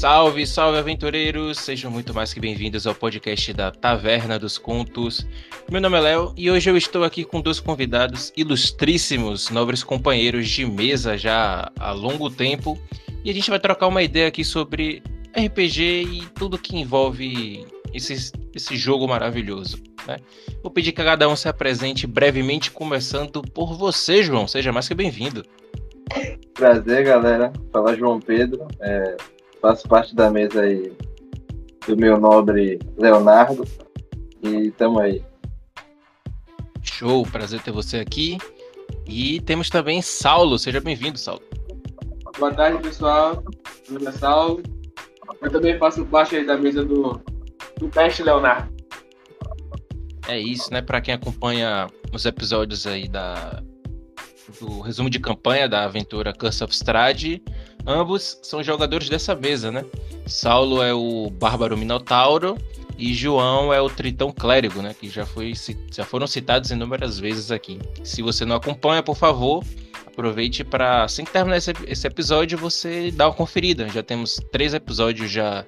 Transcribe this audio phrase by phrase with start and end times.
[0.00, 1.58] Salve, salve aventureiros!
[1.58, 5.26] Sejam muito mais que bem-vindos ao podcast da Taverna dos Contos.
[5.70, 10.48] Meu nome é Léo e hoje eu estou aqui com dois convidados ilustríssimos, nobres companheiros
[10.48, 12.78] de mesa já há longo tempo.
[13.22, 15.02] E a gente vai trocar uma ideia aqui sobre
[15.36, 19.82] RPG e tudo que envolve esse, esse jogo maravilhoso.
[20.08, 20.16] Né?
[20.62, 24.48] Vou pedir que cada um se apresente brevemente, começando por você, João.
[24.48, 25.44] Seja mais que bem-vindo.
[26.54, 27.52] Prazer, galera.
[27.70, 28.66] Falar João Pedro.
[28.80, 29.16] É,
[29.60, 30.92] faço parte da mesa aí
[31.86, 33.64] do meu nobre Leonardo.
[34.42, 35.22] E tamo aí.
[36.82, 38.38] Show, prazer ter você aqui.
[39.06, 40.58] E temos também Saulo.
[40.58, 41.42] Seja bem-vindo, Saulo.
[42.38, 43.42] Boa tarde, pessoal.
[43.88, 44.62] Meu nome é Saulo.
[45.42, 47.20] Eu também faço parte aí da mesa do,
[47.78, 48.72] do Peste Leonardo.
[50.28, 50.80] É isso, né?
[50.80, 53.62] Para quem acompanha os episódios aí da
[54.60, 57.40] do resumo de campanha da aventura Curse of Strahd,
[57.86, 59.84] ambos são jogadores dessa mesa, né?
[60.26, 62.56] Saulo é o Bárbaro Minotauro
[62.98, 64.94] e João é o Tritão Clérigo, né?
[64.98, 65.54] Que já, foi,
[65.90, 67.78] já foram citados inúmeras vezes aqui.
[68.04, 69.64] Se você não acompanha, por favor,
[70.06, 73.88] aproveite para, assim que terminar esse, esse episódio, você dá uma conferida.
[73.88, 75.64] Já temos três episódios já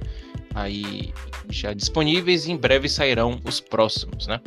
[0.55, 1.13] aí
[1.49, 4.41] já disponíveis e em breve sairão os próximos, né?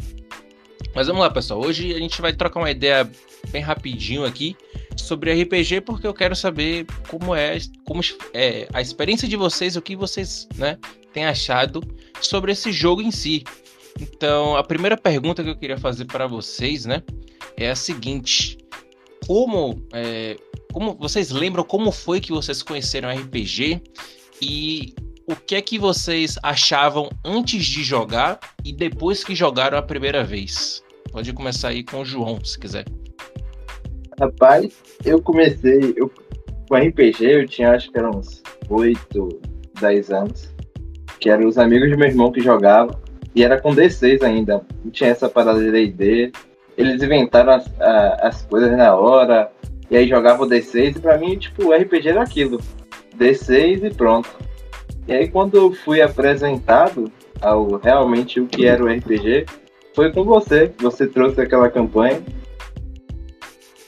[0.94, 1.60] Mas vamos lá, pessoal.
[1.60, 3.10] Hoje a gente vai trocar uma ideia
[3.50, 4.56] bem rapidinho aqui
[4.96, 8.02] sobre RPG, porque eu quero saber como é, como
[8.34, 10.78] é a experiência de vocês, o que vocês, né,
[11.14, 11.82] têm achado
[12.22, 13.44] sobre esse jogo em si.
[14.00, 17.02] Então, a primeira pergunta que eu queria fazer para vocês, né,
[17.58, 18.58] é a seguinte:
[19.26, 20.38] como, é,
[20.74, 23.82] como vocês lembram como foi que vocês conheceram RPG
[24.42, 24.94] e
[25.28, 30.24] o que é que vocês achavam antes de jogar e depois que jogaram a primeira
[30.24, 30.84] vez?
[31.12, 32.86] Pode começar aí com o João, se quiser.
[34.20, 36.10] Rapaz, eu comecei eu,
[36.70, 39.42] com RPG, eu tinha acho que eram uns 8,
[39.80, 40.54] 10 anos.
[41.20, 42.96] Que eram os amigos do meu irmão que jogavam.
[43.36, 44.62] E era com D6 ainda.
[44.84, 46.32] Não tinha essa parada de D&D.
[46.78, 49.52] Eles inventaram as, a, as coisas na hora.
[49.92, 50.96] E aí jogavam D6.
[50.96, 52.62] E pra mim, tipo, o RPG era aquilo.
[53.18, 54.30] D6 e pronto.
[55.08, 59.46] E aí quando eu fui apresentado ao realmente o que era o RPG,
[59.94, 60.72] foi com você.
[60.80, 62.22] Você trouxe aquela campanha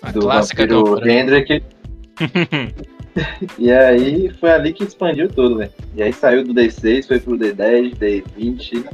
[0.01, 1.63] a do vampiro Hendrick.
[3.57, 5.71] e aí foi ali que expandiu tudo, velho.
[5.95, 8.85] E aí saiu do D6, foi pro D10, D20,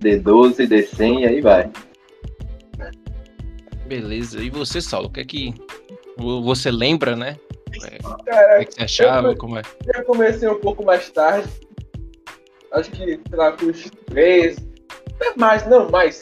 [0.00, 1.70] D12, D100 e aí vai.
[3.86, 4.42] Beleza.
[4.42, 5.54] E você, Saulo, o que é que
[6.16, 7.36] você lembra, né?
[8.24, 9.28] Cara, é que você achava?
[9.28, 9.62] Eu, como é?
[9.94, 11.48] eu comecei um pouco mais tarde.
[12.72, 14.58] Acho que, sei lá, com os 13.
[15.36, 16.20] Mais, não, mais.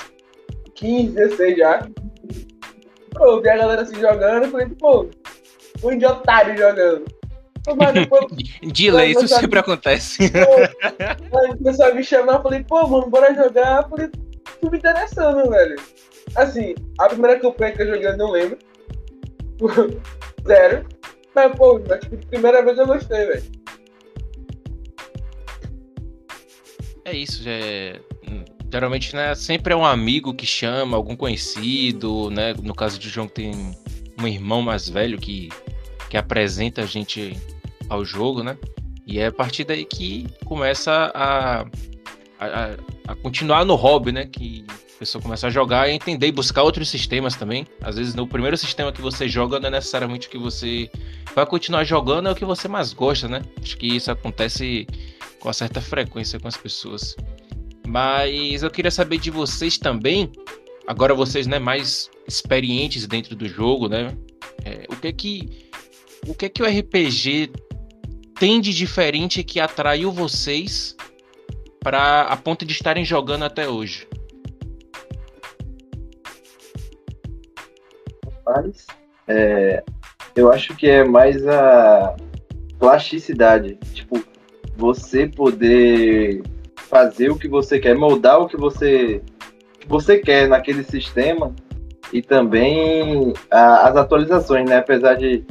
[0.75, 1.89] 15, 16 já.
[3.15, 5.09] Pô, eu vi a galera se jogando, falei, pô,
[5.83, 7.05] um de otário jogando.
[7.77, 8.27] Mas depois,
[8.63, 10.19] de lei, isso sempre acontece.
[10.31, 13.89] Pô, aí começou a me chamar, falei, pô, mano, bora jogar.
[13.89, 14.09] Falei,
[14.61, 15.77] tô me interessando, velho.
[16.35, 18.59] Assim, a primeira campanha que eu joguei eu não lembro.
[20.47, 20.87] Zero.
[21.35, 23.45] Mas, pô, mas, tipo, primeira vez eu gostei, velho.
[27.05, 28.01] É isso, já é
[28.73, 32.55] Geralmente, né, sempre é um amigo que chama, algum conhecido, né?
[32.55, 33.53] No caso de João tem
[34.19, 35.51] um irmão mais velho que,
[36.09, 37.39] que apresenta a gente
[37.87, 38.57] ao jogo, né?
[39.07, 41.67] E é a partir daí que começa a,
[42.41, 42.77] a,
[43.09, 44.25] a continuar no hobby, né?
[44.25, 44.65] Que
[44.97, 47.67] a pessoa começa a jogar e entender e buscar outros sistemas também.
[47.83, 50.91] Às vezes, no primeiro sistema que você joga, não é necessariamente o que você
[51.35, 53.43] vai continuar jogando, é o que você mais gosta, né?
[53.63, 54.87] Acho que isso acontece
[55.41, 57.15] com certa frequência com as pessoas.
[57.93, 60.33] Mas eu queria saber de vocês também,
[60.87, 64.17] agora vocês né, mais experientes dentro do jogo, né?
[64.65, 65.69] É, o que é que
[66.27, 67.53] o que é que o RPG
[68.39, 70.97] tem de diferente que atraiu vocês
[71.81, 74.09] para a ponto de estarem jogando até hoje?
[78.25, 78.87] Rapaz,
[79.29, 79.85] é,
[80.35, 82.17] eu acho que é mais a
[82.79, 84.25] plasticidade, tipo,
[84.79, 86.43] você poder
[86.93, 89.23] fazer o que você quer, moldar o que você,
[89.89, 91.55] você quer naquele sistema
[92.13, 94.77] e também a, as atualizações, né?
[94.77, 95.43] Apesar de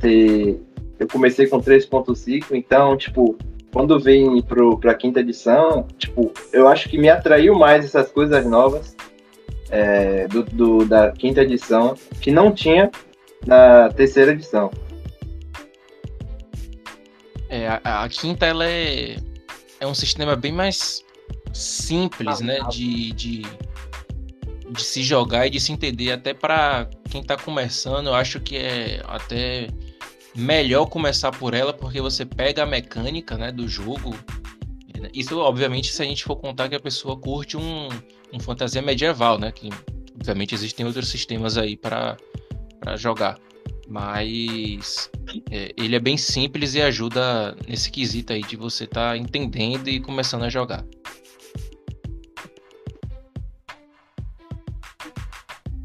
[0.00, 0.58] ter.
[0.98, 3.36] Eu comecei com 3.5, então, tipo,
[3.70, 8.46] quando vem para a quinta edição, tipo, eu acho que me atraiu mais essas coisas
[8.46, 8.96] novas
[9.68, 12.90] é, do, do, da quinta edição, que não tinha
[13.46, 14.70] na terceira edição.
[17.50, 19.16] É, a, a quinta ela é
[19.82, 21.04] é um sistema bem mais
[21.52, 22.58] simples, ah, né?
[22.62, 22.68] Ah.
[22.68, 23.42] De, de,
[24.70, 26.12] de se jogar e de se entender.
[26.12, 29.66] Até para quem está começando, eu acho que é até
[30.36, 34.16] melhor começar por ela porque você pega a mecânica, né, do jogo.
[35.12, 37.88] Isso, obviamente, se a gente for contar que a pessoa curte um,
[38.32, 39.50] um fantasia medieval, né?
[39.50, 39.68] Que,
[40.14, 42.16] obviamente, existem outros sistemas aí para
[42.96, 43.36] jogar.
[43.88, 45.10] Mas
[45.50, 49.88] é, ele é bem simples e ajuda nesse quesito aí de você estar tá entendendo
[49.88, 50.84] e começando a jogar.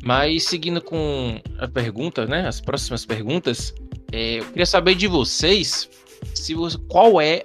[0.04, 2.48] Mas seguindo com a pergunta, né?
[2.48, 3.74] As próximas perguntas,
[4.12, 5.90] é, eu queria saber de vocês
[6.34, 6.56] se
[6.88, 7.44] qual é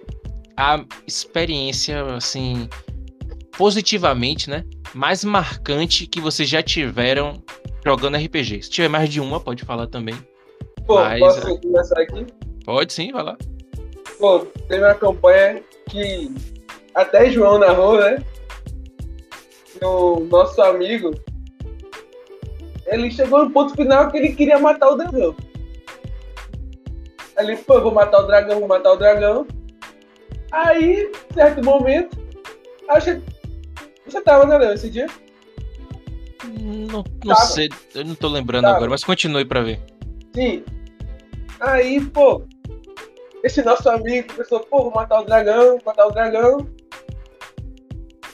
[0.57, 2.69] a experiência assim
[3.59, 4.65] positivamente, né?
[4.95, 7.43] Mais marcante que vocês já tiveram
[7.85, 8.63] jogando RPG.
[8.63, 10.15] Se tiver mais de uma, pode falar também.
[10.87, 11.59] Pô, Mas, posso é...
[11.59, 12.27] começar aqui?
[12.65, 13.37] Pode sim, vai lá.
[14.19, 16.33] Pô, teve uma campanha que
[16.95, 18.23] até João narrou, né?
[19.83, 21.13] O nosso amigo,
[22.87, 25.35] ele chegou no ponto final que ele queria matar o dragão.
[27.39, 29.47] Ele, pô, vou matar o dragão, vou matar o dragão.
[30.53, 32.17] Aí, certo momento,
[32.89, 33.23] acho que
[34.07, 35.07] você tava, Léo, esse dia?
[36.61, 38.77] Não, não sei, eu não tô lembrando tava.
[38.77, 39.81] agora, mas continue pra ver.
[40.35, 40.65] Sim.
[41.61, 42.43] Aí, pô,
[43.45, 46.69] esse nosso amigo pensou, pô, vou matar o dragão, matar o dragão.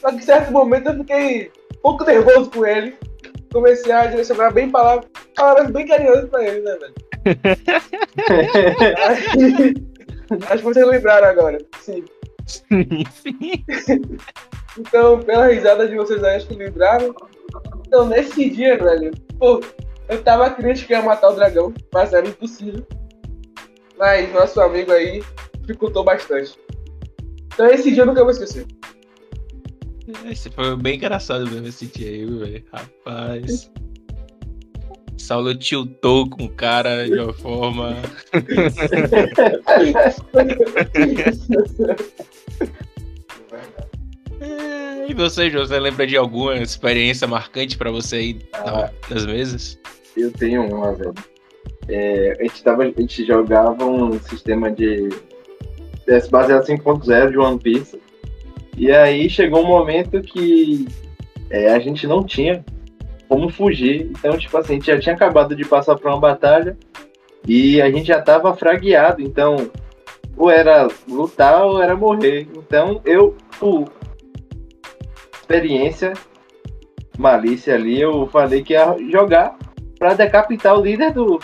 [0.00, 2.96] Só que em certo momento eu fiquei um pouco nervoso com ele.
[3.52, 6.94] Comecei a direcionar bem palavras, palavras bem carinhosas pra ele, né, velho?
[9.08, 9.74] Aí,
[10.48, 11.58] acho que vocês lembraram agora.
[11.80, 12.04] Sim.
[12.46, 14.02] Sim, sim.
[14.78, 17.14] então, pela risada de vocês aí, acho que lembraram.
[17.86, 19.60] Então, nesse dia, velho, pô,
[20.08, 22.86] eu tava crente que ia matar o dragão, mas era impossível.
[23.98, 25.22] Mas nosso amigo aí
[25.60, 26.56] dificultou bastante.
[27.52, 28.66] Então esse dia eu nunca vou esquecer.
[30.24, 32.64] Esse foi bem engraçado mesmo esse dia aí, velho.
[32.72, 33.70] Rapaz.
[35.18, 37.94] Saulo tiltou com o cara de uma forma.
[45.06, 49.78] e você, você lembra de alguma experiência marcante para você aí ah, nas mesas?
[50.18, 51.14] Eu tenho uma, velho.
[51.88, 55.08] É, a, gente tava, a gente jogava um sistema de.
[56.30, 58.00] baseado 5.0 de One Piece.
[58.76, 60.86] E aí chegou um momento que
[61.50, 62.64] é, a gente não tinha
[63.28, 64.10] como fugir.
[64.10, 66.76] Então, tipo assim, a gente já tinha acabado de passar por uma batalha
[67.46, 69.22] e a gente já tava fragueado.
[69.22, 69.70] Então,
[70.36, 72.46] ou era lutar ou era morrer.
[72.56, 73.90] Então, eu, por
[75.40, 76.12] experiência,
[77.16, 79.56] malícia ali, eu falei que ia jogar
[79.98, 81.40] para decapitar o líder do,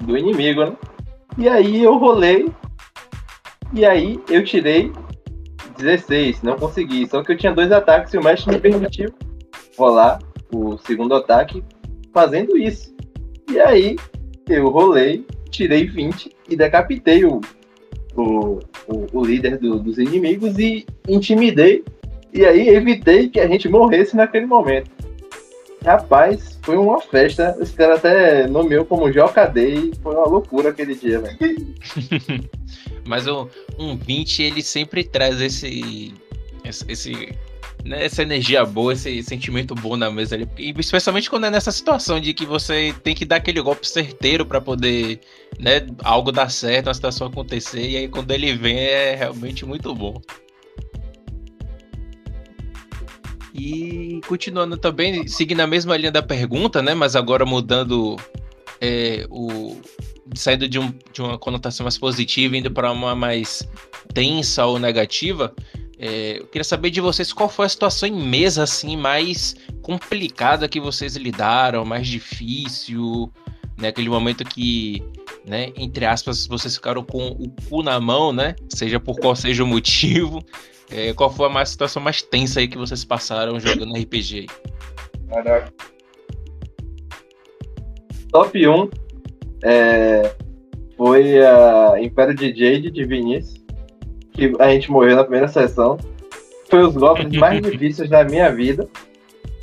[0.00, 0.76] do inimigo, né?
[1.36, 2.50] E aí eu rolei.
[3.72, 4.92] E aí eu tirei
[5.76, 7.06] 16, não consegui.
[7.08, 9.12] Só que eu tinha dois ataques e o mestre me permitiu
[9.76, 10.18] rolar
[10.52, 11.62] o segundo ataque
[12.12, 12.94] fazendo isso.
[13.50, 13.96] E aí
[14.48, 17.40] eu rolei, tirei 20 e decapitei o,
[18.16, 21.84] o, o, o líder do, dos inimigos e intimidei.
[22.32, 24.90] E aí evitei que a gente morresse naquele momento.
[25.84, 27.56] Rapaz, foi uma festa.
[27.60, 31.38] Esse cara até nomeou como JKD e foi uma loucura aquele dia, velho.
[33.06, 33.48] Mas o,
[33.78, 36.14] um 20, ele sempre traz esse.
[36.64, 37.36] esse
[37.84, 40.48] né, essa energia boa, esse sentimento bom na mesa ali.
[40.58, 44.44] E especialmente quando é nessa situação de que você tem que dar aquele golpe certeiro
[44.44, 45.20] para poder,
[45.58, 47.88] né, algo dar certo, a situação acontecer.
[47.88, 50.20] E aí quando ele vem é realmente muito bom.
[53.54, 56.94] E continuando também, seguindo a mesma linha da pergunta, né?
[56.94, 58.16] Mas agora mudando
[58.80, 59.76] é, o.
[60.34, 63.68] saindo de, um, de uma conotação mais positiva, indo para uma mais
[64.12, 65.54] tensa ou negativa.
[65.98, 70.68] É, eu queria saber de vocês qual foi a situação em mesa assim mais complicada
[70.68, 73.32] que vocês lidaram, mais difícil,
[73.76, 73.88] né?
[73.88, 75.02] Aquele momento que,
[75.44, 78.54] né, entre aspas, vocês ficaram com o cu na mão, né?
[78.68, 80.44] Seja por qual seja o motivo.
[80.90, 84.46] É, qual foi a mais, situação mais tensa aí que vocês passaram jogando RPG?
[85.28, 85.72] Caraca.
[88.32, 88.90] Top 1
[89.62, 90.34] é,
[90.96, 93.64] foi a Império de Jade de Vinícius,
[94.32, 95.98] que a gente morreu na primeira sessão.
[96.70, 98.88] Foi os golpes mais difíceis da minha vida.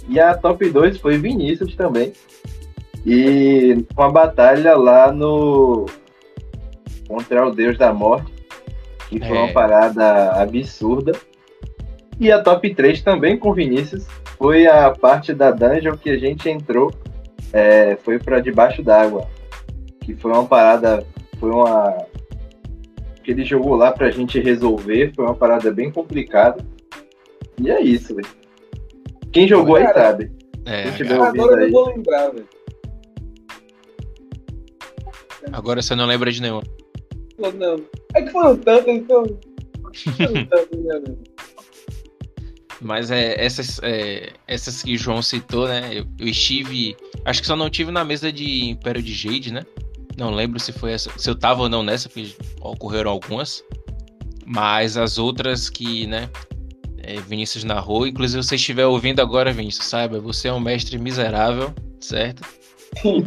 [0.08, 2.14] E a top 2 foi Vinícius também.
[3.06, 5.88] E uma batalha lá no.
[7.08, 8.35] Contra o Deus da Morte
[9.10, 9.42] que foi é.
[9.42, 11.12] uma parada absurda.
[12.20, 14.06] E a top 3 também com Vinícius
[14.38, 16.94] foi a parte da dungeon que a gente entrou,
[17.52, 19.28] é, foi para debaixo d'água,
[20.02, 21.06] que foi uma parada,
[21.40, 22.06] foi uma
[23.24, 26.64] que ele jogou lá pra gente resolver, foi uma parada bem complicada.
[27.60, 28.28] E é isso, velho.
[29.32, 30.32] Quem jogou Cara, aí sabe.
[30.66, 30.84] É,
[31.14, 32.48] agora eu não vou lembrar, velho.
[35.52, 36.62] Agora você não lembra de nenhum.
[37.38, 37.86] Não, não.
[38.14, 39.24] É que foram tantas, então.
[40.18, 41.16] Foram tantas, né?
[42.82, 45.90] Mas é, essas, é, essas que o João citou, né?
[45.92, 46.96] Eu, eu estive.
[47.24, 49.64] Acho que só não tive na mesa de Império de Jade, né?
[50.18, 51.10] Não lembro se foi essa.
[51.18, 53.64] Se eu tava ou não nessa, porque ocorreram algumas.
[54.46, 56.30] Mas as outras que, né?
[56.98, 58.06] É, Vinícius narrou.
[58.06, 62.44] Inclusive, se você estiver ouvindo agora, Vinícius, saiba, você é um mestre miserável, certo?
[63.02, 63.26] Sim.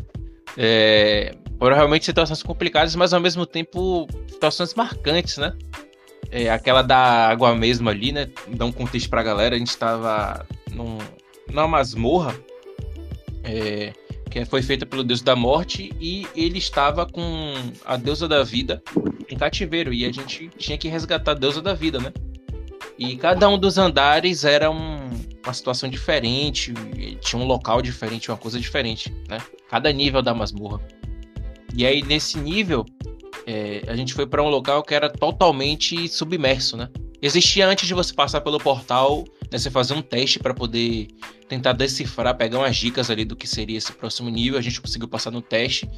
[0.56, 5.52] É, provavelmente situações complicadas, mas ao mesmo tempo situações marcantes, né?
[6.30, 8.28] É, aquela da água mesmo ali, né?
[8.48, 9.56] Dá um contexto pra galera.
[9.56, 10.98] A gente tava num,
[11.48, 12.34] numa masmorra
[13.42, 13.92] é,
[14.30, 18.82] que foi feita pelo deus da morte e ele estava com a deusa da vida
[19.30, 22.12] em cativeiro e a gente tinha que resgatar a deusa da vida, né?
[22.98, 25.08] E cada um dos andares era um-
[25.44, 26.74] uma situação diferente,
[27.20, 29.38] tinha um local diferente, uma coisa diferente, né?
[29.70, 30.80] Cada nível da masmorra.
[31.74, 32.84] E aí nesse nível
[33.46, 36.88] é, a gente foi para um local que era totalmente submerso, né?
[37.20, 41.08] Existia antes de você passar pelo portal, né, você fazer um teste para poder
[41.48, 44.58] tentar decifrar, pegar umas dicas ali do que seria esse próximo nível.
[44.58, 45.88] A gente conseguiu passar no teste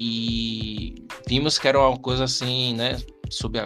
[0.00, 2.96] e vimos que era uma coisa assim, né,
[3.28, 3.58] sub,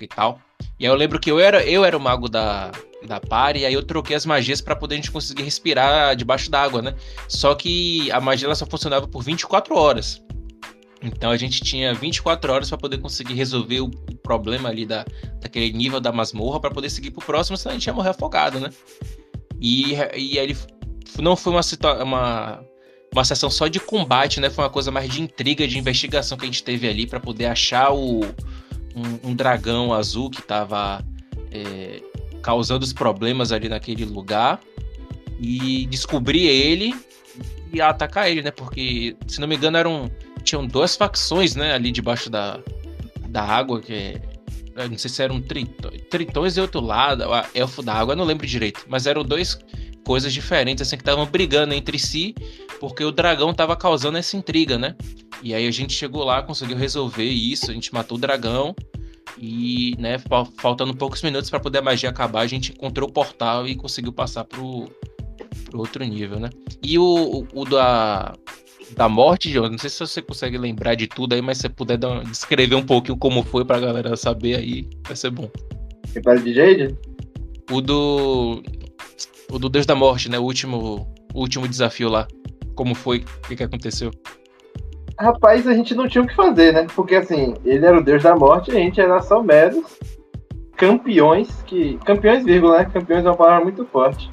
[0.00, 0.40] e tal.
[0.78, 2.72] E aí eu lembro que eu era, eu era o mago da,
[3.06, 6.50] da party, e aí eu troquei as magias para poder a gente conseguir respirar debaixo
[6.50, 6.94] d'água, né?
[7.28, 10.22] Só que a magia ela só funcionava por 24 horas.
[11.02, 13.90] Então a gente tinha 24 horas para poder conseguir resolver o,
[14.22, 15.04] problema ali da,
[15.38, 18.58] daquele nível da masmorra para poder seguir pro próximo, senão a gente ia morrer afogado,
[18.58, 18.70] né?
[19.60, 20.56] E, e ele
[21.20, 21.60] não foi uma,
[22.02, 22.64] uma,
[23.12, 24.48] uma sessão só de combate, né?
[24.48, 27.46] Foi uma coisa mais de intriga, de investigação que a gente teve ali para poder
[27.46, 28.24] achar o,
[28.96, 31.04] um, um dragão azul que tava
[31.52, 32.00] é,
[32.44, 34.60] causando os problemas ali naquele lugar
[35.40, 36.94] e descobrir ele
[37.72, 38.50] e atacar ele, né?
[38.50, 40.10] Porque, se não me engano, eram
[40.42, 42.60] tinham duas facções, né, ali debaixo da,
[43.30, 44.20] da água, que
[44.76, 47.24] é, não sei se eram tritões, tritões e outro lado,
[47.54, 49.58] elfo da água, não lembro direito, mas eram dois
[50.04, 52.34] coisas diferentes, assim, que estavam brigando entre si,
[52.78, 54.94] porque o dragão tava causando essa intriga, né?
[55.42, 58.76] E aí a gente chegou lá, conseguiu resolver isso, a gente matou o dragão
[59.38, 63.12] e, né, fal- faltando poucos minutos para poder a magia acabar, a gente encontrou o
[63.12, 64.88] portal e conseguiu passar pro,
[65.64, 66.50] pro outro nível, né?
[66.82, 67.04] E o,
[67.52, 68.34] o, o da
[68.96, 71.68] da morte, João, não sei se você consegue lembrar de tudo aí, mas se você
[71.68, 75.50] puder dar, descrever um pouquinho como foi pra galera saber aí, vai ser bom.
[76.14, 76.98] Império de Jade?
[77.70, 78.62] O do.
[79.50, 80.38] O do Deus da Morte, né?
[80.38, 82.28] O último, o último desafio lá.
[82.74, 83.24] Como foi?
[83.44, 84.10] O que, que aconteceu?
[85.18, 86.86] Rapaz, a gente não tinha o que fazer, né?
[86.94, 89.98] Porque assim, ele era o deus da morte e a gente era só meros
[90.76, 91.98] campeões que.
[92.04, 92.90] Campeões, vírgula, né?
[92.92, 94.28] Campeões é uma palavra muito forte.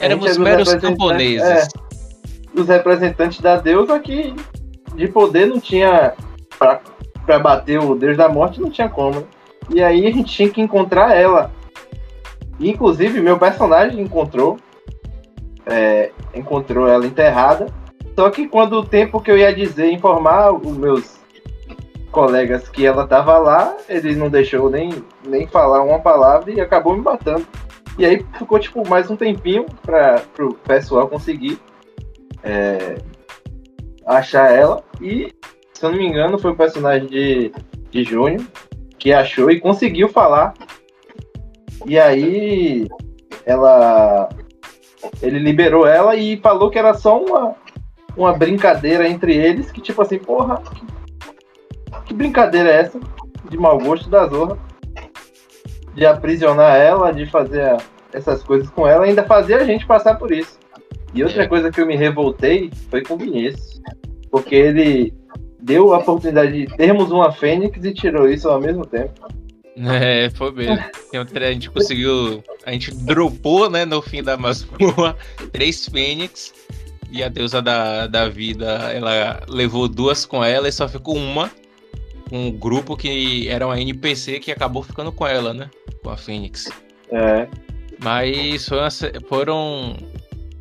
[0.00, 1.68] Éramos era meros camponeses.
[2.54, 4.34] os representantes da deusa que
[4.94, 6.14] de poder não tinha
[6.58, 6.80] pra,
[7.24, 9.20] pra bater o deus da morte não tinha como.
[9.20, 9.26] né?
[9.70, 11.50] E aí a gente tinha que encontrar ela.
[12.58, 14.58] E, inclusive meu personagem encontrou
[15.66, 17.66] é, encontrou ela enterrada.
[18.14, 21.20] Só que quando o tempo que eu ia dizer informar os meus
[22.10, 24.90] colegas que ela tava lá, ele não deixou nem,
[25.24, 27.46] nem falar uma palavra e acabou me matando.
[27.98, 31.58] E aí ficou tipo mais um tempinho para pro pessoal conseguir
[32.42, 32.96] é,
[34.06, 34.82] achar ela.
[35.00, 35.32] E,
[35.72, 37.52] se eu não me engano, foi o personagem de,
[37.90, 38.42] de Júnior
[38.98, 40.54] que achou e conseguiu falar.
[41.86, 42.86] E aí
[43.44, 44.28] ela.
[45.22, 47.56] Ele liberou ela e falou que era só uma,
[48.16, 50.62] uma brincadeira entre eles, que tipo assim, porra,
[52.04, 53.00] que, brincadeira é essa?
[53.48, 54.58] De mau gosto da Zorra.
[55.94, 57.76] De aprisionar ela, de fazer
[58.12, 60.58] essas coisas com ela, ainda fazer a gente passar por isso.
[61.12, 61.46] E outra É.
[61.48, 63.80] coisa que eu me revoltei foi com o Vinícius.
[64.30, 65.12] Porque ele
[65.60, 69.12] deu a oportunidade de termos uma Fênix e tirou isso ao mesmo tempo.
[69.82, 70.76] É, foi mesmo.
[70.76, 72.44] A gente conseguiu.
[72.66, 75.16] A gente dropou, né, no fim da masmorra,
[75.52, 76.52] três fênix.
[77.10, 81.50] E a deusa da, da vida, ela levou duas com ela e só ficou uma.
[82.32, 85.68] Um grupo que era uma NPC que acabou ficando com ela, né?
[86.02, 86.68] Com a Fênix.
[87.10, 87.48] É.
[87.98, 89.96] Mas se- foram.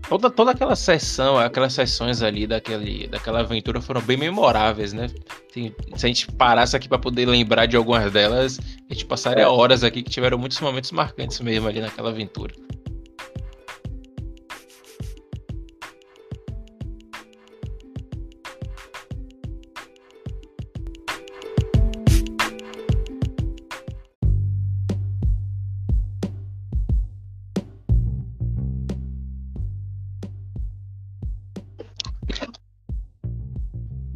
[0.10, 5.08] Toda, toda aquela sessão, aquelas sessões ali daquele, daquela aventura foram bem memoráveis, né?
[5.54, 9.44] Tem- se a gente parasse aqui para poder lembrar de algumas delas, a gente passaria
[9.44, 9.48] É.
[9.48, 12.56] horas aqui que tiveram muitos momentos marcantes mesmo ali naquela aventura.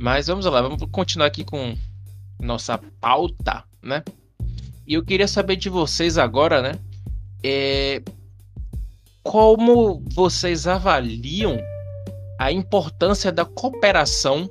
[0.04, 1.78] Mas vamos lá, vamos continuar aqui com
[2.38, 4.04] nossa pauta, né?
[4.86, 6.78] E eu queria saber de vocês agora, né?
[7.42, 8.02] É...
[9.24, 11.58] Como vocês avaliam
[12.38, 14.50] a importância da cooperação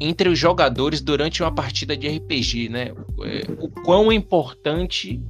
[0.00, 2.92] entre os jogadores durante uma partida de RPG, né?
[3.24, 5.20] É, o quão importante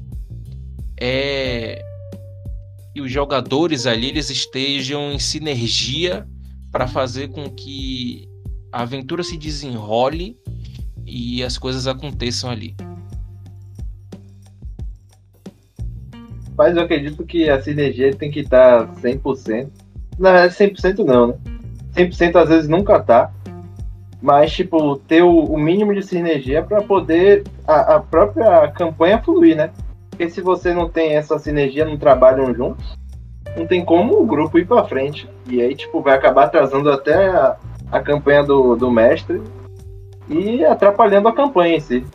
[1.00, 1.84] é
[2.94, 6.28] que os jogadores ali eles estejam em sinergia
[6.70, 8.30] para fazer com que
[8.72, 10.36] a aventura se desenrole
[11.06, 12.74] e as coisas aconteçam ali.
[16.56, 19.68] Mas eu acredito que a sinergia tem que estar 100%.
[20.18, 21.34] Na verdade, 100% não, né?
[21.94, 23.30] 100% às vezes nunca tá.
[24.20, 29.56] Mas, tipo, ter o, o mínimo de sinergia para poder a, a, própria campanha fluir,
[29.56, 29.70] né?
[30.08, 32.96] Porque se você não tem essa sinergia, não trabalham juntos,
[33.56, 35.28] não tem como o grupo ir para frente.
[35.48, 37.56] E aí, tipo, vai acabar atrasando até a,
[37.92, 39.40] a campanha do, do mestre
[40.28, 42.06] e atrapalhando a campanha em si.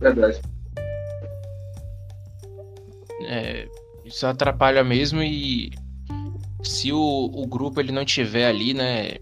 [0.00, 0.40] Verdade.
[3.28, 3.68] É,
[4.04, 5.70] isso atrapalha mesmo e
[6.62, 9.16] se o, o grupo ele não tiver ali, né,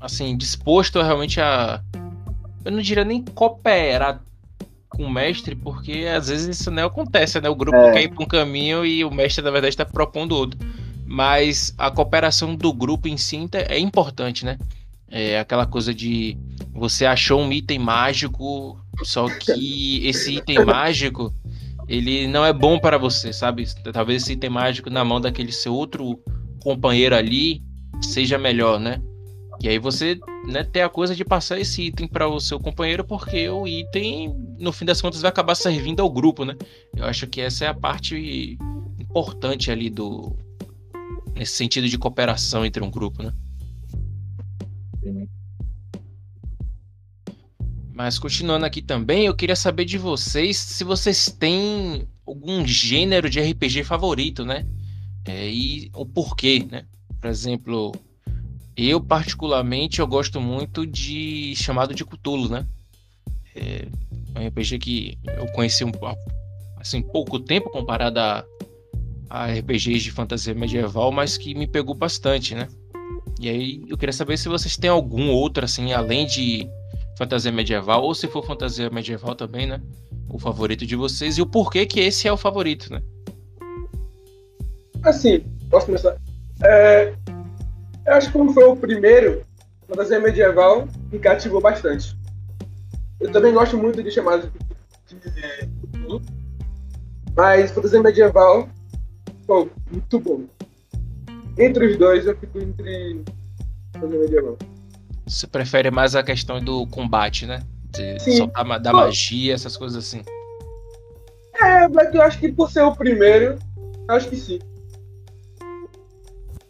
[0.00, 1.82] assim, disposto realmente a.
[2.64, 4.22] Eu não diria nem cooperar
[4.88, 7.48] com o mestre, porque às vezes isso não acontece, né?
[7.48, 7.92] O grupo é.
[7.92, 10.58] quer ir para um caminho e o mestre, na verdade, está propondo outro.
[11.10, 14.56] Mas a cooperação do grupo em si é importante, né?
[15.10, 16.38] É aquela coisa de
[16.72, 21.34] você achou um item mágico, só que esse item mágico
[21.88, 23.66] ele não é bom para você, sabe?
[23.92, 26.16] Talvez esse item mágico na mão daquele seu outro
[26.62, 27.60] companheiro ali
[28.00, 29.02] seja melhor, né?
[29.60, 33.04] E aí você né, tem a coisa de passar esse item para o seu companheiro,
[33.04, 36.54] porque o item, no fim das contas, vai acabar servindo ao grupo, né?
[36.96, 38.56] Eu acho que essa é a parte
[39.00, 40.36] importante ali do.
[41.34, 43.32] Nesse sentido de cooperação entre um grupo, né?
[45.02, 45.28] Sim.
[47.92, 53.40] Mas continuando aqui também, eu queria saber de vocês se vocês têm algum gênero de
[53.40, 54.66] RPG favorito, né?
[55.26, 56.86] É, e o porquê, né?
[57.20, 57.92] Por exemplo,
[58.76, 62.66] eu, particularmente, eu gosto muito de Chamado de Cthulhu, né?
[63.54, 63.86] É
[64.34, 65.92] um RPG que eu conheci um
[66.76, 68.44] assim, pouco tempo comparado a,
[69.30, 72.66] a RPGs de fantasia medieval, mas que me pegou bastante, né?
[73.38, 76.68] E aí eu queria saber se vocês têm algum outro, assim, além de
[77.16, 79.80] fantasia medieval, ou se for fantasia medieval também, né?
[80.28, 83.00] O favorito de vocês e o porquê que esse é o favorito, né?
[85.04, 86.16] Assim, posso começar?
[86.62, 87.14] É,
[88.06, 89.44] eu acho que como foi o primeiro,
[89.88, 92.16] fantasia medieval me cativou bastante.
[93.20, 94.50] Eu também gosto muito de chamadas
[95.06, 95.40] de, de
[97.36, 98.68] mas fantasia medieval,
[99.50, 100.44] pô, muito bom.
[101.58, 103.24] Entre os dois, eu fico entre
[103.92, 104.56] fantasia medieval.
[105.26, 107.60] Você prefere mais a questão do combate, né?
[107.90, 108.36] De Sim.
[108.36, 110.22] soltar da magia, essas coisas assim.
[111.60, 113.58] É, mas eu acho que por ser o primeiro,
[114.08, 114.60] eu acho que sim.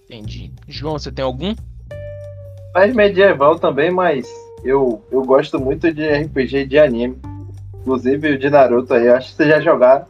[0.04, 0.50] Entendi.
[0.66, 1.54] João, você tem algum?
[2.74, 4.26] Mais medieval também, mas
[4.64, 7.18] eu, eu gosto muito de RPG de anime.
[7.74, 10.06] Inclusive o de Naruto aí, acho que vocês já jogaram.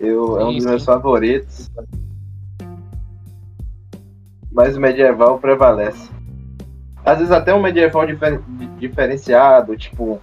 [0.00, 0.68] Eu, sim, é um dos sim.
[0.70, 1.70] meus favoritos.
[4.56, 6.10] Mas o medieval prevalece.
[7.04, 8.40] Às vezes até um medieval difer
[8.78, 10.18] diferenciado, tipo.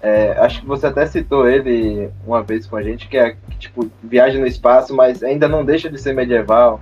[0.00, 3.88] É, acho que você até citou ele uma vez com a gente, que é tipo,
[4.02, 6.80] viagem no espaço, mas ainda não deixa de ser medieval.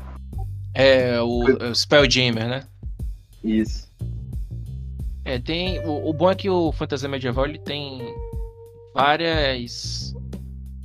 [0.74, 2.62] É o, o Spelljammer, né?
[3.44, 3.90] Isso.
[5.22, 5.78] É, tem.
[5.80, 8.00] O, o, bom é que o Fantasia Medieval ele tem
[8.94, 10.14] várias.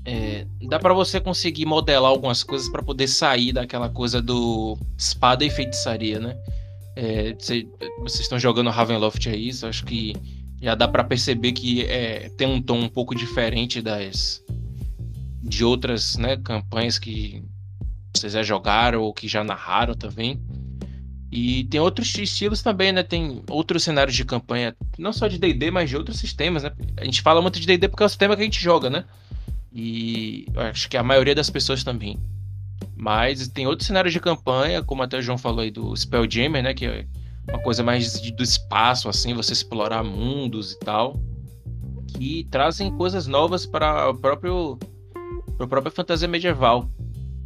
[0.05, 5.43] É, dá para você conseguir modelar algumas coisas para poder sair daquela coisa do espada
[5.43, 6.37] e feitiçaria, né?
[6.95, 7.67] É, cê,
[7.99, 10.15] vocês estão jogando Ravenloft aí, isso acho que
[10.61, 14.41] já dá para perceber que é, tem um tom um pouco diferente das
[15.43, 17.43] de outras né, campanhas que
[18.15, 20.41] vocês já jogaram ou que já narraram também.
[21.29, 23.03] E tem outros estilos também, né?
[23.03, 26.71] Tem outros cenários de campanha, não só de D&D, mas de outros sistemas, né?
[26.95, 29.03] A gente fala muito de D&D porque é o sistema que a gente joga, né?
[29.73, 32.19] E acho que a maioria das pessoas também.
[32.95, 36.73] Mas tem outros cenários de campanha, como até o João falou aí do Spelljammer, né?
[36.73, 37.05] Que é
[37.49, 41.19] uma coisa mais do espaço, assim, você explorar mundos e tal.
[42.15, 44.77] Que trazem coisas novas para o próprio
[45.59, 46.89] a própria fantasia medieval.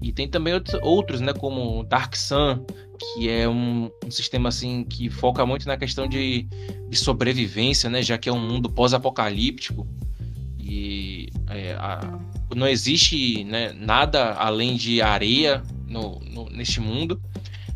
[0.01, 2.65] E tem também outros, né, como Dark Sun,
[2.99, 6.43] que é um, um sistema assim que foca muito na questão de,
[6.89, 9.87] de sobrevivência, né, já que é um mundo pós-apocalíptico
[10.67, 12.19] e é, a,
[12.55, 17.21] não existe né, nada além de areia no, no, neste mundo.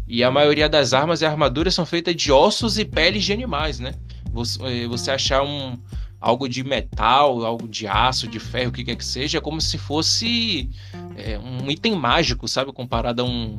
[0.07, 3.79] E a maioria das armas e armaduras são feitas de ossos e peles de animais,
[3.79, 3.93] né?
[4.31, 5.77] Você, é, você achar um,
[6.19, 9.61] algo de metal, algo de aço, de ferro, o que quer que seja, é como
[9.61, 10.67] se fosse
[11.15, 12.73] é, um item mágico, sabe?
[12.73, 13.55] Comparado a um,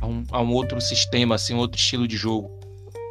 [0.00, 2.50] a um, a um outro sistema, assim, um outro estilo de jogo.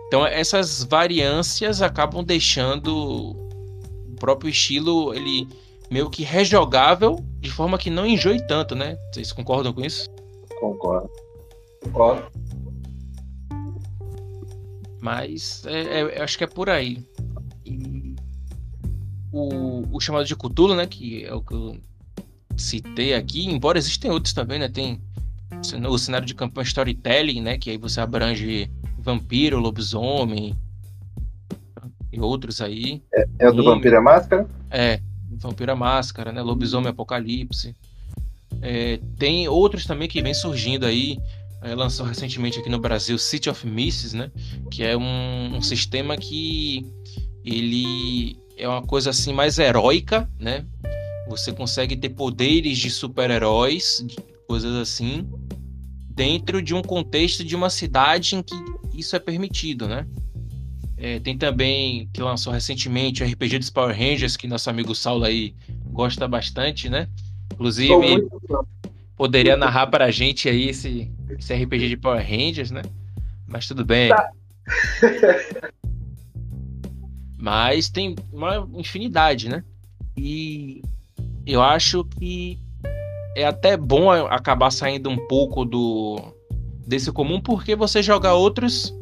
[0.08, 3.47] Então essas variâncias acabam deixando
[4.18, 5.48] próprio estilo ele
[5.90, 8.98] meio que rejogável de forma que não enjoe tanto, né?
[9.12, 10.10] Vocês concordam com isso?
[10.60, 11.10] Concordo.
[11.84, 12.26] Concordo.
[15.00, 17.04] Mas é, é, eu acho que é por aí.
[17.66, 18.16] E
[19.32, 20.86] o, o chamado de Cthulhu, né?
[20.86, 21.78] Que é o que eu
[22.58, 24.68] citei aqui, embora existem outros também, né?
[24.68, 25.00] Tem
[25.88, 27.58] o cenário de campanha storytelling, né?
[27.58, 30.56] Que aí você abrange vampiro, lobisomem
[32.12, 33.02] e outros aí.
[33.13, 34.48] É, é o do Vampira Máscara?
[34.70, 35.00] É,
[35.32, 36.41] Vampira Máscara, né?
[36.41, 37.76] Lobisomem Apocalipse.
[38.62, 41.20] É, tem outros também que vem surgindo aí.
[41.62, 44.32] É, lançou recentemente aqui no Brasil City of Misses, né?
[44.72, 46.86] Que é um, um sistema que
[47.43, 50.65] ele é uma coisa assim mais heróica, né?
[51.28, 54.06] Você consegue ter poderes de super-heróis,
[54.48, 55.28] coisas assim,
[56.10, 58.56] dentro de um contexto de uma cidade em que
[58.93, 60.08] isso é permitido, né?
[60.98, 65.26] É, tem também que lançou recentemente o RPG dos Power Rangers, que nosso amigo Saulo
[65.26, 65.54] aí
[65.86, 67.08] gosta bastante, né?
[67.54, 68.28] Inclusive,
[69.16, 72.82] poderia narrar para a gente aí esse, esse RPG de Power Rangers, né?
[73.48, 74.10] Mas tudo bem.
[74.10, 74.30] Tá.
[77.38, 79.64] Mas tem uma infinidade, né?
[80.18, 80.82] E
[81.46, 82.60] eu acho que
[83.36, 86.34] é até bom acabar saindo um pouco do
[86.88, 88.97] desse comum porque você jogar outros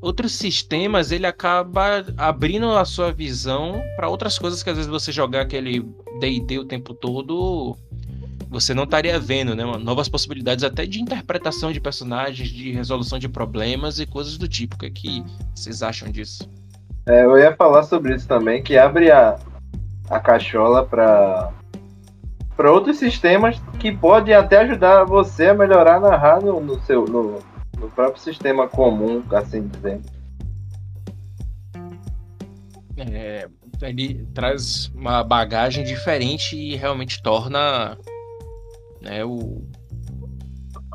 [0.00, 5.12] outros sistemas, ele acaba abrindo a sua visão para outras coisas que às vezes você
[5.12, 5.80] jogar aquele
[6.18, 7.76] D&D o tempo todo,
[8.48, 9.64] você não estaria vendo, né?
[9.78, 14.76] Novas possibilidades até de interpretação de personagens, de resolução de problemas e coisas do tipo.
[14.76, 16.48] O que, é que vocês acham disso?
[17.06, 19.38] É, eu ia falar sobre isso também, que abre a,
[20.08, 21.52] a cachola para
[22.56, 27.38] para outros sistemas que podem até ajudar você a melhorar narrar no, no seu no,
[27.80, 30.04] no, próprio sistema comum, assim dizendo.
[32.96, 33.48] É,
[33.82, 37.96] ele traz uma bagagem diferente e realmente torna
[39.00, 39.64] né, o,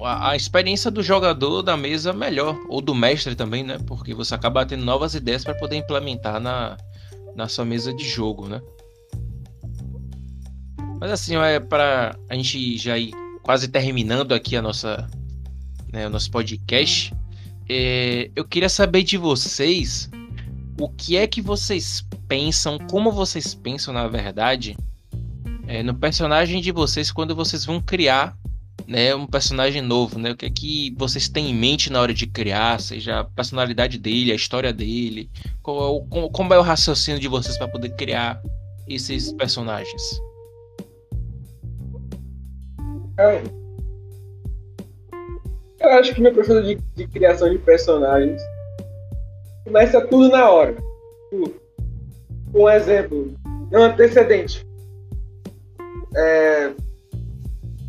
[0.04, 3.78] a, a, experiência do jogador da mesa melhor, ou do mestre também, né?
[3.88, 6.78] Porque você acaba tendo novas ideias para poder implementar na,
[7.36, 8.62] na sua mesa de jogo, né?
[11.00, 13.12] Mas assim, é para a gente já ir
[13.44, 15.10] quase terminando aqui a nossa,
[15.96, 17.14] né, o nosso podcast.
[17.70, 20.10] É, eu queria saber de vocês
[20.78, 24.78] o que é que vocês pensam, como vocês pensam na verdade,
[25.66, 28.38] é, no personagem de vocês quando vocês vão criar
[28.86, 30.32] né, um personagem novo, né?
[30.32, 33.98] O que é que vocês têm em mente na hora de criar, seja a personalidade
[33.98, 35.30] dele, a história dele,
[35.64, 38.40] qual, como, como é o raciocínio de vocês para poder criar
[38.88, 40.04] esses personagens?
[43.18, 43.65] Eu,
[45.86, 48.42] eu acho que meu processo de, de, criação de personagens
[49.64, 50.76] começa tudo na hora.
[52.54, 53.34] Um exemplo,
[53.72, 54.66] um antecedente.
[56.16, 56.72] É,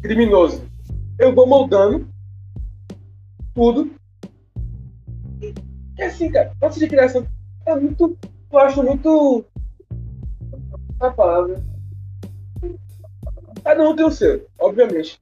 [0.03, 0.65] criminoso.
[1.19, 2.07] Eu vou moldando
[3.55, 3.91] tudo.
[5.99, 7.27] E assim, cara, processo de criação
[7.65, 8.17] é muito.
[8.51, 9.45] Eu acho muito.
[11.01, 11.63] A palavra
[13.67, 15.19] Cada um tem o seu, obviamente.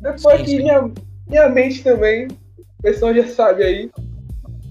[0.00, 0.56] Depois sim, que sim.
[0.56, 0.92] Minha,
[1.28, 3.90] minha mente também, o pessoal já sabe aí,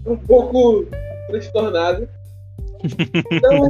[0.06, 0.86] um pouco
[1.28, 2.10] transtornada.
[3.32, 3.70] Então,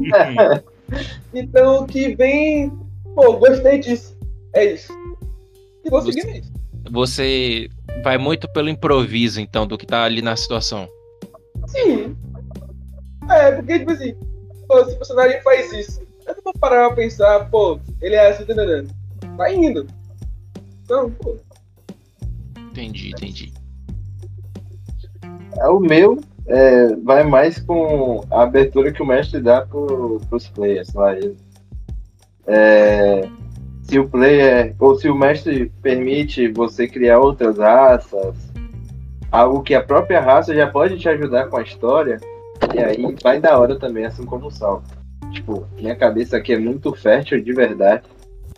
[1.34, 2.72] então que vem.
[3.16, 4.18] Pô, gostei disso.
[4.54, 4.92] É isso.
[5.84, 6.52] E vou seguir nisso.
[6.92, 7.70] Você
[8.04, 10.88] vai muito pelo improviso, então, do que tá ali na situação.
[11.68, 12.16] Sim.
[13.30, 14.16] É, porque, tipo assim,
[14.68, 16.02] pô, esse personagem faz isso.
[16.28, 18.56] Eu não vou parar pra pensar, pô, ele é assim, tá?
[19.38, 19.88] Tá indo.
[20.84, 21.38] Então, pô.
[22.76, 23.54] Entendi, entendi.
[25.58, 30.50] É, o meu é, vai mais com a abertura que o mestre dá pro, pros
[30.50, 31.16] players lá.
[32.46, 33.30] É,
[33.84, 38.36] se o player, ou se o mestre permite você criar outras raças,
[39.32, 42.20] algo que a própria raça já pode te ajudar com a história,
[42.74, 44.94] e aí vai da hora também, assim como o salto.
[45.32, 48.04] Tipo, minha cabeça aqui é muito fértil de verdade.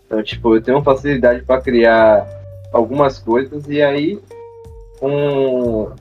[0.05, 2.36] Então, tipo, eu tenho facilidade para criar
[2.73, 4.19] algumas coisas e aí
[4.99, 5.91] com,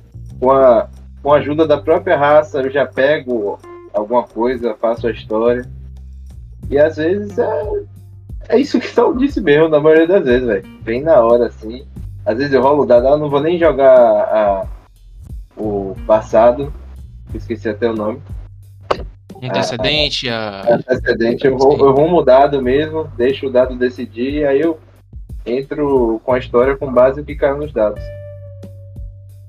[0.40, 0.88] com, a,
[1.22, 3.58] com a ajuda da própria raça eu já pego
[3.92, 5.66] alguma coisa, faço a história.
[6.68, 7.62] E às vezes é,
[8.48, 10.68] é isso que só disse mesmo, na maioria das vezes, velho.
[10.82, 11.86] Bem na hora, assim.
[12.24, 14.66] Às vezes eu rolo o dado, eu não vou nem jogar a,
[15.56, 16.72] o passado,
[17.34, 18.20] esqueci até o nome.
[19.40, 20.62] antecedente, a...
[20.74, 24.78] Antecedente, eu vou, eu vou mudar do mesmo, deixo o dado decidir, aí eu
[25.46, 28.02] entro com a história com base no que caiu nos dados.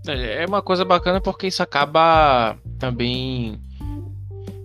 [0.07, 3.59] É uma coisa bacana porque isso acaba também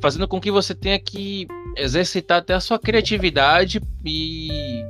[0.01, 4.85] fazendo com que você tenha que exercitar até a sua criatividade e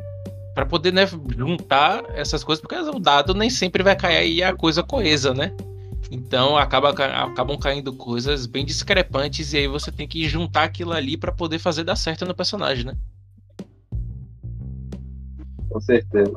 [0.54, 4.54] para poder né, juntar essas coisas, porque o dado nem sempre vai cair e a
[4.54, 5.54] coisa coesa, né?
[6.10, 11.16] Então acaba, acabam caindo coisas bem discrepantes e aí você tem que juntar aquilo ali
[11.16, 12.94] para poder fazer dar certo no personagem, né?
[15.72, 16.32] Com certeza.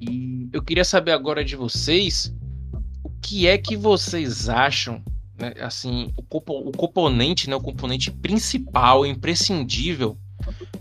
[0.00, 2.34] E eu queria saber agora de vocês
[3.02, 5.02] o que é que vocês acham
[5.38, 6.22] né, assim, o,
[6.68, 10.18] o componente, né, o componente principal, imprescindível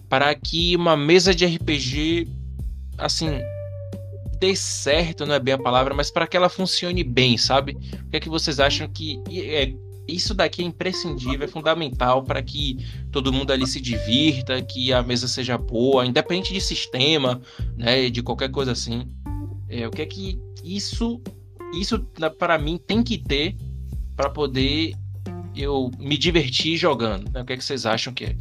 [0.07, 2.27] para que uma mesa de RPG,
[2.97, 3.29] assim,
[4.39, 7.73] dê certo, não é bem a palavra, mas para que ela funcione bem, sabe?
[7.73, 9.73] O que é que vocês acham que é,
[10.09, 12.77] isso daqui é imprescindível, é fundamental para que
[13.11, 17.41] todo mundo ali se divirta, que a mesa seja boa, independente de sistema,
[17.77, 19.07] né, de qualquer coisa assim.
[19.69, 21.21] É, o que é que isso,
[21.73, 21.99] isso
[22.37, 23.55] para mim tem que ter
[24.15, 24.93] para poder
[25.55, 27.31] eu me divertir jogando.
[27.31, 27.41] Né?
[27.41, 28.35] O que, é que vocês acham que é?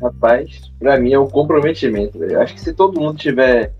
[0.00, 2.22] Rapaz, para mim é o comprometimento.
[2.24, 3.72] Eu acho que se todo mundo tiver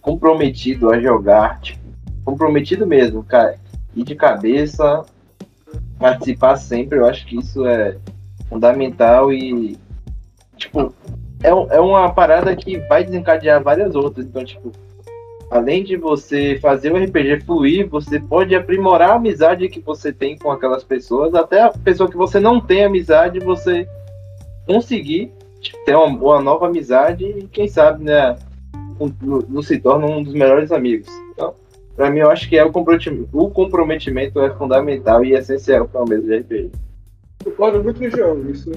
[0.00, 1.80] comprometido a jogar, tipo,
[2.24, 3.58] comprometido mesmo, cara,
[3.94, 5.04] e de cabeça,
[6.00, 7.96] participar sempre, eu acho que isso é
[8.48, 9.76] fundamental e,
[10.56, 10.92] tipo,
[11.42, 14.26] é, é uma parada que vai desencadear várias outras.
[14.26, 14.72] Então, tipo,
[15.50, 20.38] além de você fazer o RPG fluir, você pode aprimorar a amizade que você tem
[20.38, 23.86] com aquelas pessoas, até a pessoa que você não tem amizade, você
[24.66, 25.32] conseguir
[25.84, 28.36] ter uma, uma nova amizade e quem sabe, né,
[29.48, 31.08] não se torna um dos melhores amigos.
[32.00, 36.02] Para mim, eu acho que é o comprometimento, o comprometimento é fundamental e essencial para
[36.02, 36.72] o mesa de RPG.
[37.44, 38.72] Concordo muito com o João, isso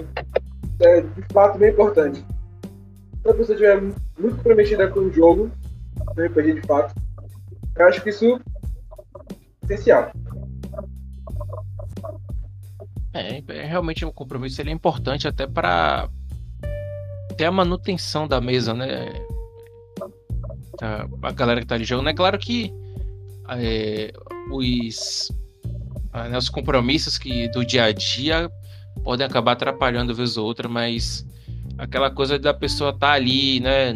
[0.82, 2.20] é de fato bem importante.
[3.22, 3.82] Se a pessoa estiver
[4.20, 5.50] muito comprometida com o jogo,
[6.18, 6.94] no RPG de fato.
[7.78, 10.12] Eu acho que isso é essencial.
[13.14, 16.10] É, é realmente um compromisso ele é importante até para
[17.38, 19.14] ter a manutenção da mesa, né?
[21.22, 22.10] A, galera que tá ali jogando.
[22.10, 22.83] É claro que
[23.50, 24.14] é,
[24.52, 25.32] os,
[26.14, 28.50] né, os compromissos que do dia a dia
[29.04, 31.26] podem acabar atrapalhando vez ou outra, mas
[31.78, 33.94] aquela coisa da pessoa estar tá ali, né?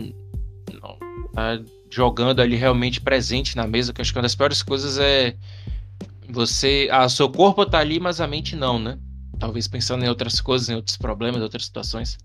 [0.82, 0.98] Não,
[1.34, 5.36] tá jogando ali realmente presente na mesa, que acho que uma das piores coisas é
[6.30, 6.88] você.
[6.92, 8.98] Ah, seu corpo tá ali, mas a mente não, né?
[9.40, 12.18] Talvez pensando em outras coisas, em outros problemas, em outras situações.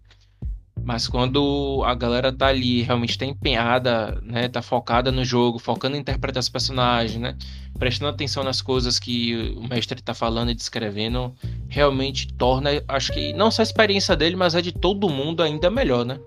[0.84, 4.48] Mas quando a galera tá ali, realmente tá empenhada, né?
[4.48, 7.36] Tá focada no jogo, focando em interpretar os personagens, né?
[7.78, 11.32] Prestando atenção nas coisas que o mestre tá falando e descrevendo,
[11.68, 15.70] realmente torna, acho que não só a experiência dele, mas a de todo mundo ainda
[15.70, 16.18] melhor, né?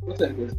[0.00, 0.56] Com certeza.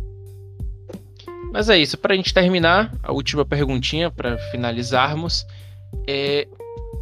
[1.51, 5.45] Mas é isso, para a gente terminar, a última perguntinha para finalizarmos
[6.07, 6.47] é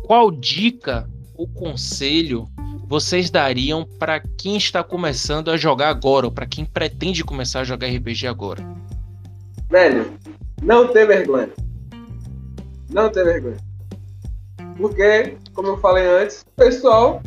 [0.04, 2.51] qual dica ou conselho
[2.92, 7.64] vocês dariam para quem está começando a jogar agora ou para quem pretende começar a
[7.64, 8.62] jogar RPG agora?
[9.70, 10.12] Velho,
[10.62, 11.48] não ter vergonha.
[12.90, 13.56] Não ter vergonha.
[14.76, 17.24] Porque, como eu falei antes, o pessoal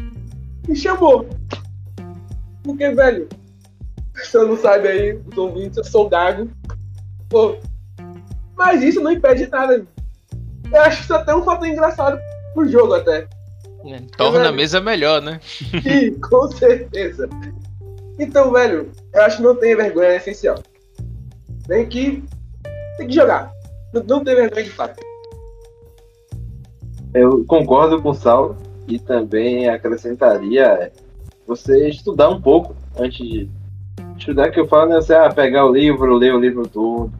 [0.69, 1.27] me chamou.
[2.63, 3.27] Porque, velho,
[4.13, 6.47] você não sabe aí, os ouvintes, eu sou gago.
[7.31, 7.57] Pô,
[8.55, 9.83] mas isso não impede nada.
[10.71, 12.21] Eu acho isso até um fator engraçado
[12.53, 13.27] pro jogo até.
[13.87, 15.41] É, torna velho, a mesa melhor, né?
[15.43, 17.29] Sim, com certeza.
[18.19, 20.63] Então, velho, eu acho que não tem vergonha é essencial.
[21.67, 22.25] Tem que.
[22.97, 23.53] Tem que jogar.
[23.93, 25.01] Não, não tem vergonha de fato.
[27.13, 28.57] Eu concordo com o Saulo
[28.89, 30.93] e também acrescentaria
[31.47, 33.49] você estudar um pouco antes de
[34.19, 34.97] estudar que eu falo, né?
[34.97, 37.13] Você ah, pegar o livro, ler o livro todo.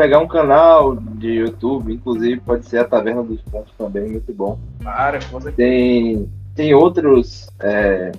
[0.00, 4.58] Pegar um canal de YouTube, inclusive pode ser a Taverna dos Pontos também, muito bom.
[4.82, 5.18] Para,
[5.54, 8.10] tem, tem outros é,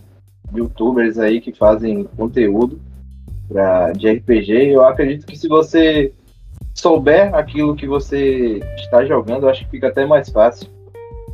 [0.53, 2.79] youtubers aí que fazem conteúdo
[3.47, 4.73] pra, de RPG.
[4.73, 6.13] Eu acredito que se você
[6.75, 10.69] souber aquilo que você está jogando, eu acho que fica até mais fácil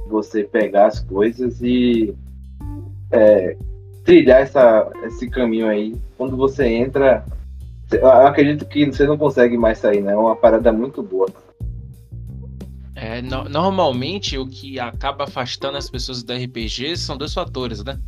[0.07, 2.15] você pegar as coisas e
[3.11, 3.57] é,
[4.05, 5.93] trilhar essa, esse caminho aí.
[6.17, 7.25] Quando você entra,
[7.91, 10.13] eu acredito que você não consegue mais sair, né?
[10.13, 11.27] É uma parada muito boa.
[12.95, 17.99] É, no, normalmente o que acaba afastando as pessoas da RPG são dois fatores, né?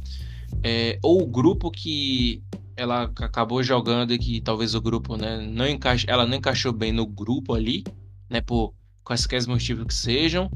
[0.63, 2.43] É, ou o grupo que
[2.75, 6.93] ela acabou jogando e que talvez o grupo, né, não encaixe, ela não encaixou bem
[6.93, 7.83] no grupo ali,
[8.29, 10.49] né, por quaisquer motivos que sejam,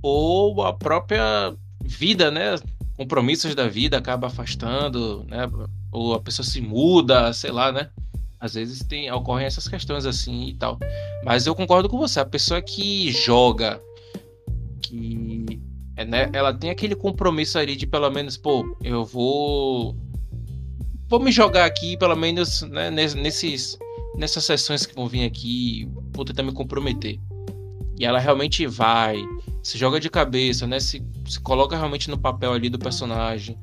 [0.00, 2.54] ou a própria vida, né,
[2.96, 5.50] compromissos da vida acaba afastando, né?
[5.90, 7.90] Ou a pessoa se muda, sei lá, né?
[8.44, 10.78] Às vezes tem, ocorrem essas questões assim e tal.
[11.24, 13.80] Mas eu concordo com você, a pessoa que joga,
[14.82, 15.62] que
[15.96, 19.96] é, né, ela tem aquele compromisso ali de pelo menos, pô, eu vou
[21.08, 23.78] vou me jogar aqui, pelo menos, né, nesses,
[24.14, 27.18] nessas sessões que vão vir aqui, vou tentar me comprometer.
[27.98, 29.16] E ela realmente vai,
[29.62, 30.80] se joga de cabeça, né?
[30.80, 33.56] Se, se coloca realmente no papel ali do personagem.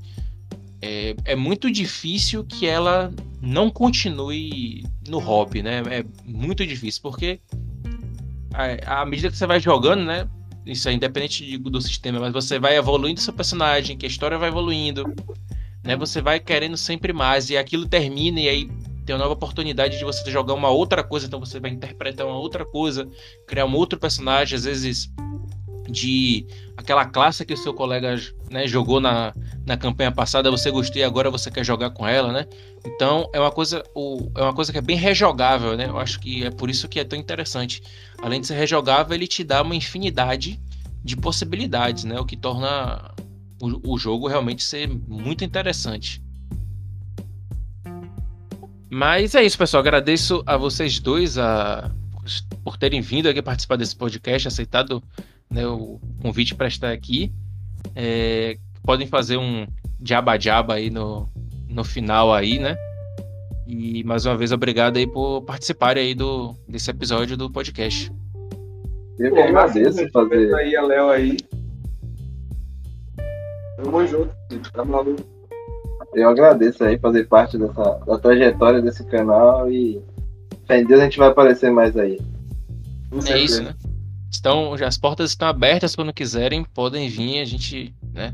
[0.82, 5.84] É, é muito difícil que ela não continue no hobby, né?
[5.90, 7.40] É muito difícil, porque
[8.86, 10.28] à medida que você vai jogando, né?
[10.66, 14.50] Isso é independente do sistema, mas você vai evoluindo seu personagem, que a história vai
[14.50, 15.04] evoluindo,
[15.84, 15.96] né?
[15.96, 18.72] Você vai querendo sempre mais e aquilo termina e aí
[19.06, 22.38] tem uma nova oportunidade de você jogar uma outra coisa, então você vai interpretar uma
[22.38, 23.10] outra coisa,
[23.48, 25.12] criar um outro personagem, às vezes
[25.92, 26.46] de
[26.78, 28.16] aquela classe que o seu colega
[28.50, 29.34] né, jogou na,
[29.66, 32.48] na campanha passada, você gostou e agora você quer jogar com ela, né?
[32.86, 35.86] Então é uma coisa, o, é uma coisa que é bem rejogável, né?
[35.88, 37.84] Eu acho que é por isso que é tão interessante.
[38.22, 40.60] Além de ser rejogável, ele te dá uma infinidade
[41.04, 42.20] de possibilidades, né?
[42.20, 43.14] O que torna
[43.62, 46.22] o, o jogo realmente ser muito interessante.
[48.90, 49.82] Mas é isso, pessoal.
[49.82, 51.90] Agradeço a vocês dois a,
[52.64, 55.02] por terem vindo aqui participar desse podcast, aceitado
[55.52, 57.32] né, o convite para estar aqui.
[57.96, 59.68] É, podem fazer um
[60.04, 61.30] jaba-jaba aí no,
[61.70, 62.76] no final aí, né?
[63.68, 68.12] E mais uma vez, obrigado aí por participarem aí do, desse episódio do podcast.
[69.20, 70.54] Eu que agradeço fazer.
[70.56, 71.38] Aí, a Léo aí.
[73.78, 74.36] Tamo junto,
[74.74, 75.22] tá maluco.
[76.14, 80.02] Eu agradeço aí fazer parte dessa, da trajetória desse canal e
[80.68, 82.20] fé em Deus a gente vai aparecer mais aí.
[83.30, 83.74] É isso, né?
[84.32, 88.34] Estão, as portas estão abertas quando quiserem, podem vir, a gente, né,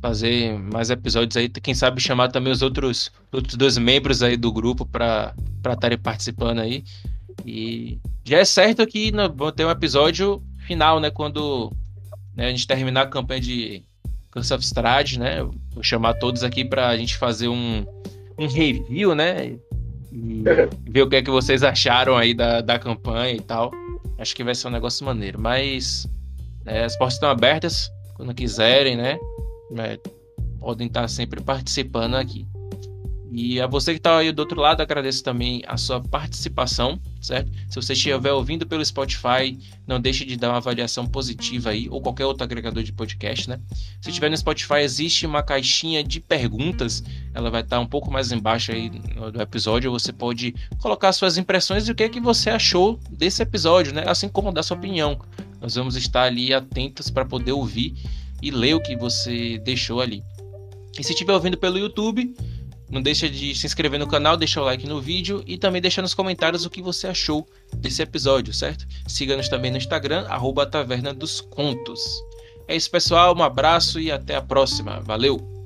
[0.00, 4.52] fazer mais episódios aí, quem sabe chamar também os outros, outros dois membros aí do
[4.52, 5.34] grupo para
[5.70, 6.84] estarem participando aí.
[7.44, 11.72] E já é certo que vamos ter um episódio final, né, quando
[12.36, 13.82] né, a gente terminar a campanha de
[14.30, 15.42] Curse of Strahd, né?
[15.72, 17.84] Vou chamar todos aqui para a gente fazer um,
[18.38, 19.56] um review, né?
[20.12, 20.42] E
[20.88, 23.72] ver o que é que vocês acharam aí da, da campanha e tal.
[24.18, 25.40] Acho que vai ser um negócio maneiro.
[25.40, 26.06] Mas
[26.64, 29.18] né, as portas estão abertas quando quiserem, né?
[29.78, 29.98] É,
[30.58, 32.46] podem estar sempre participando aqui.
[33.30, 37.50] E a você que está aí do outro lado, agradeço também a sua participação, certo?
[37.68, 42.00] Se você estiver ouvindo pelo Spotify, não deixe de dar uma avaliação positiva aí, ou
[42.00, 43.60] qualquer outro agregador de podcast, né?
[44.00, 48.32] Se estiver no Spotify, existe uma caixinha de perguntas, ela vai estar um pouco mais
[48.32, 52.48] embaixo aí do episódio, você pode colocar suas impressões e o que é que você
[52.48, 54.04] achou desse episódio, né?
[54.06, 55.20] Assim como dar sua opinião.
[55.60, 57.94] Nós vamos estar ali atentos para poder ouvir
[58.40, 60.22] e ler o que você deixou ali.
[60.98, 62.34] E se estiver ouvindo pelo YouTube,
[62.90, 66.02] não deixa de se inscrever no canal, deixar o like no vídeo e também deixar
[66.02, 67.46] nos comentários o que você achou
[67.76, 68.86] desse episódio, certo?
[69.06, 72.00] Siga-nos também no Instagram, arroba Taverna dos Contos.
[72.66, 73.36] É isso, pessoal.
[73.36, 75.00] Um abraço e até a próxima.
[75.00, 75.57] Valeu!